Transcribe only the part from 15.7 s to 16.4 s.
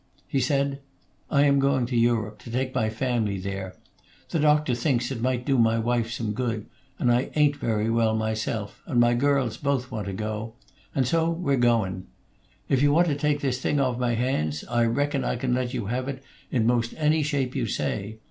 you have it